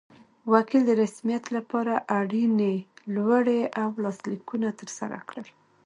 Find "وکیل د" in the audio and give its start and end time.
0.53-0.91